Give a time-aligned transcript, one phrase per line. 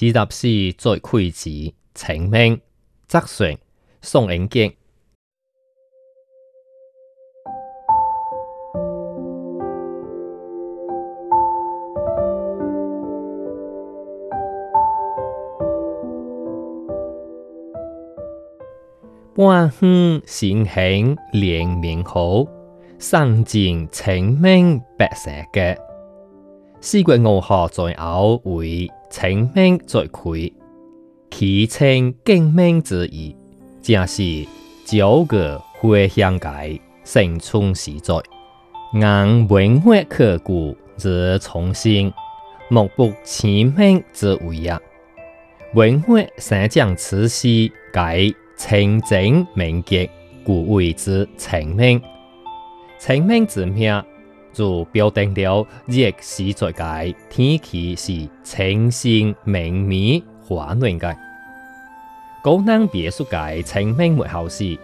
[0.00, 1.50] 子答诗最屈子，
[1.92, 2.60] 清明
[3.08, 3.58] 则纯
[4.00, 4.72] 宋英杰。
[19.34, 22.46] 半卷新晴连绵好，
[23.00, 25.76] 送尽清明白色阶。
[26.80, 30.20] 四季五学在后为清明在开，
[31.30, 33.34] 其称精明之意，
[33.82, 34.46] 正是
[34.84, 38.12] 九月花香界盛春时节，
[38.92, 42.12] 人文化刻骨如重新，
[42.68, 44.80] 目不清明之为啊！
[45.74, 50.08] 文化三长此时，改清净明洁
[50.44, 52.00] 故谓之清明，
[53.00, 54.00] 清明之名。
[54.58, 61.16] 就标定了日时在界，天气是清新明媚、温暖的。
[62.42, 64.76] 高档别墅界，清明末后是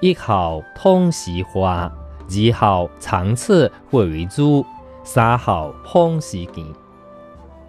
[0.00, 1.90] 一号通时花，
[2.28, 4.62] 二号长次会珠，
[5.02, 6.62] 三号康时见。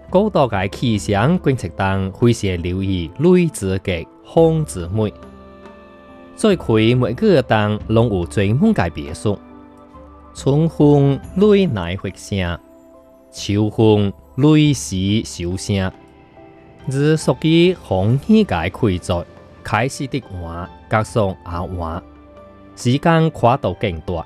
[0.10, 4.06] 高大界气象观测站非常留意雷子的
[4.36, 5.10] 风子末。
[6.36, 9.40] 最开每个当拢有专门的别墅。
[10.36, 12.60] 春风雷乃发声，
[13.32, 15.92] 秋风雷时收声。
[16.90, 19.24] 日属于风气改，开在
[19.64, 22.02] 开始的晚，加上也晚，
[22.76, 24.26] 时间跨度更大。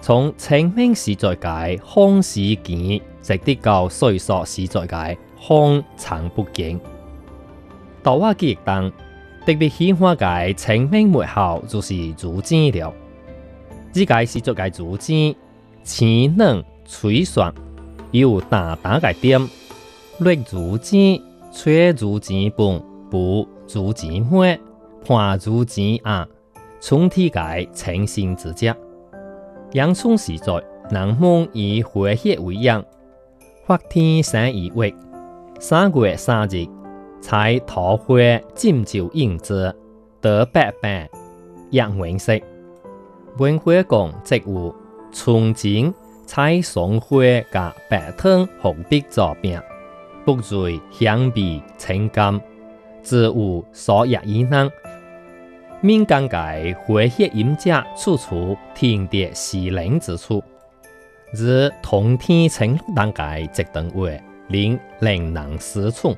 [0.00, 5.16] 从清明时节界，风时见，直到岁数时节界，
[5.46, 6.78] 风长不见。
[8.02, 8.90] 桃花忆灯，
[9.46, 12.92] 特别喜欢的清明末后，就是如今了。
[13.92, 15.34] 枝个是竹竿组织，
[15.82, 17.52] 青嫩脆爽，
[18.10, 19.40] 有弹弹的点。
[20.20, 21.20] 绿竹尖，
[21.52, 22.78] 翠竹尖半，
[23.10, 24.44] 白竹尖花，
[25.04, 26.26] 盘竹尖芽。
[26.80, 28.72] 春天界清新之节，
[29.72, 30.62] 阳春时节，
[30.92, 32.84] 南方以花叶为养。
[33.66, 34.94] 发天生异月，
[35.58, 36.64] 三月三日
[37.20, 38.14] 采桃花
[38.54, 39.74] 浸酒饮之，
[40.20, 41.08] 得百病，
[41.70, 42.38] 药丸色。
[43.38, 44.74] 温花供植物，
[45.12, 45.94] 春景
[46.26, 47.18] 彩松花
[47.52, 49.60] 甲白藤红碧作饼，
[50.24, 52.38] 不坠香鼻清甘，
[53.00, 54.68] 植物疏叶引人。
[55.80, 56.36] 民间界
[56.84, 60.42] 花叶饮者，处处停得时灵之处，
[61.32, 61.46] 如
[61.80, 64.08] 通天青龙当界这等话，
[64.48, 66.12] 令令人思忖：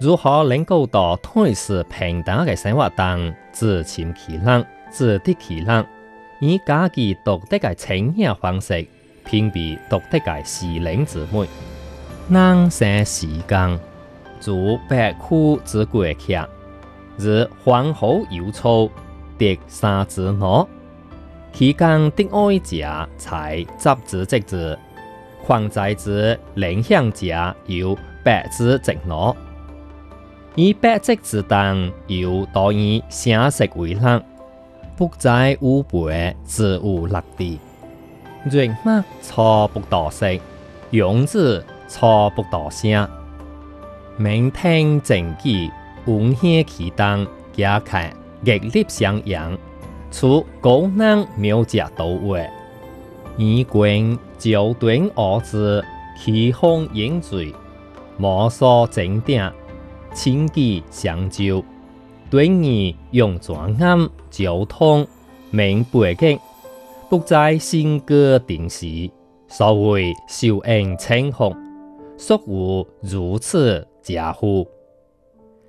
[0.00, 2.90] 如何能够到开始平淡嘅生活？
[2.90, 5.86] 动自谦其人，自得其人。
[6.38, 8.86] 以家己独特嘅呈现方式，
[9.24, 11.46] 屏蔽独特嘅市灵姊妹。
[12.28, 13.78] 人生时间，
[14.38, 14.52] 自
[14.88, 16.48] 百枯之过客，
[17.16, 18.90] 如黄河有臭，
[19.38, 20.68] 第三之诺。
[21.54, 24.78] 其间的爱者才执子即子，
[25.46, 27.32] 困在子领享者
[27.64, 29.34] 有百之直诺。
[30.54, 34.22] 以百即之动，由多以生识为能。
[34.96, 37.60] 不在无背，自有落地。
[38.50, 40.26] 人马错不多色，
[40.90, 43.06] 勇子错不多声。
[44.16, 45.70] 明听正气，
[46.06, 47.98] 五星启动，家客
[48.42, 49.56] 屹立襄阳，
[50.10, 52.38] 除高能描者多画。
[53.36, 55.84] 以观朝断二字，
[56.18, 57.54] 奇风引醉，
[58.16, 59.52] 摩挲整鼎，
[60.14, 61.44] 清气相照。
[62.36, 65.06] 女年用全暗交通
[65.50, 66.38] 明背景，
[67.08, 69.10] 不在性格定时，
[69.48, 71.56] 所谓受英清福，
[72.18, 74.68] 素有如此佳乎？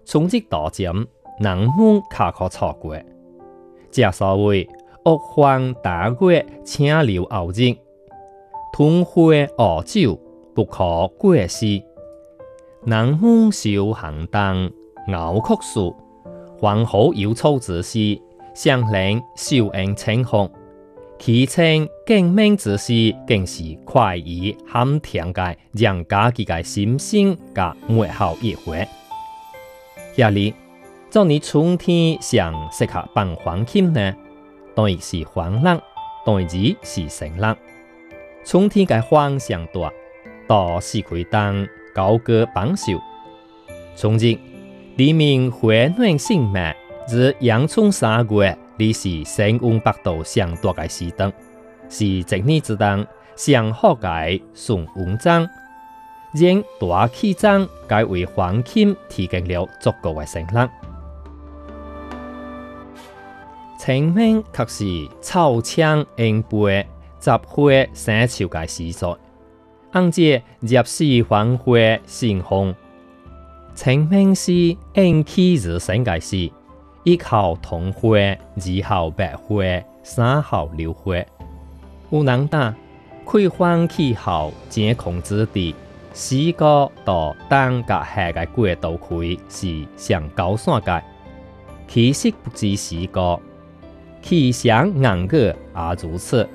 [0.03, 1.07] 从即大景，
[1.39, 2.97] 能蒙卡可错过，
[3.89, 4.69] 正所谓
[5.05, 7.71] 恶荒大月，请留傲日。
[8.73, 9.21] 吞花
[9.57, 10.19] 傲酒，
[10.53, 11.81] 不可过失，
[12.83, 14.69] 能蒙修行灯，
[15.13, 15.95] 熬曲暑。
[16.59, 18.21] 还好有操子媳
[18.55, 20.49] 相领笑颜清红，
[21.19, 28.87] 其称敬命子媳更是快意含甜慨，让家己个心声甲美好一回。
[30.15, 30.51] 夜里，
[31.11, 34.13] 做你春天上适合办婚庆呢？
[34.75, 35.79] 然是黄浪，
[36.25, 37.55] 台子是新浪。
[38.43, 39.91] 春天的花上大，
[40.47, 42.99] 大是开灯高歌榜首，
[43.95, 44.35] 总之。
[44.97, 46.75] 黎明回暖性慢，
[47.07, 51.31] 自阳春三月，已是三温八度上大嘅时段，
[51.87, 53.05] 是一年之中
[53.35, 54.07] 上好热、
[54.55, 55.47] 上文章。
[56.33, 60.69] 人大气上酷为黄金提供了足够的生上
[63.79, 64.83] 清明却是
[65.21, 66.85] 草青莺飞、
[67.19, 69.05] 杂花生上的时节，
[69.91, 70.41] 红热、
[70.79, 71.73] 入世黄花
[72.07, 72.75] 盛热、
[73.77, 74.51] 清明是
[74.95, 76.51] 阴气日升的时，
[77.03, 79.57] 一号桐花，二号白花，
[80.01, 81.15] 三号柳花。
[82.09, 82.73] 有人讲，
[83.23, 85.75] 开放气候真控制地，
[86.11, 89.15] 四哥到冬甲夏嘅过渡开，
[89.47, 91.03] 是上高山界，
[91.87, 93.39] 其实不止四哥，
[94.23, 95.55] 气象硬过也
[96.01, 96.49] 如此。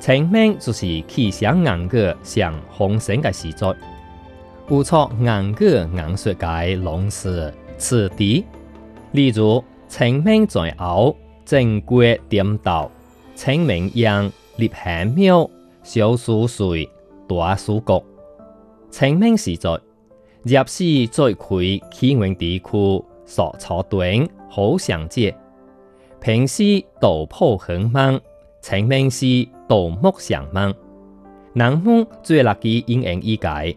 [0.00, 3.66] 清明就是气象硬过上丰盛的时节。
[4.68, 8.44] 不错硬个硬说解拢是此地。
[9.12, 11.16] 例如清明在后，
[11.46, 12.90] 正月点到；
[13.34, 15.48] 清明阳，立夏苗，
[15.82, 16.86] 小暑水，
[17.26, 18.04] 大暑谷。
[18.90, 19.66] 清明时节，
[20.42, 21.46] 入时最开
[21.90, 25.34] 气温低区，朔草短好上节。
[26.20, 26.62] 平时
[27.00, 28.20] 陡坡很忙，
[28.60, 29.24] 清明时
[29.66, 30.74] 陡木上忙，
[31.54, 33.74] 南方最辣嘅阴阳易解。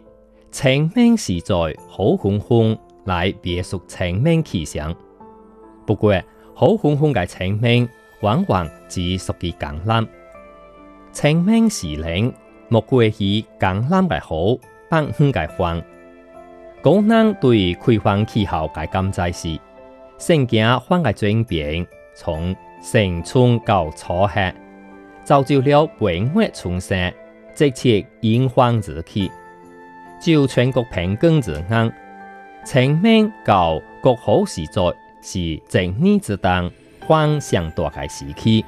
[0.52, 1.54] 清明时在
[1.88, 4.94] 好空空，乃别属清明气象。
[5.86, 6.14] 不过
[6.54, 7.88] 好空空嘅清明
[8.20, 10.06] 往往只属于江南。
[11.10, 12.32] 清明时令
[12.68, 14.54] 莫过于江南嘅好，
[14.90, 15.82] 北方嘅风。
[16.82, 19.58] 广南对开放气候嘅感知是，
[20.18, 24.54] 新经翻的转变，从盛春到初夏，
[25.24, 27.10] 造就了百花丛生，
[27.54, 29.30] 直切炎黄而期。
[30.22, 31.92] 就全国平均而言，
[32.62, 34.74] 清明到国好时代
[35.20, 35.32] 是
[35.66, 36.70] 静谧之冬，
[37.08, 38.64] 关上大慨时期。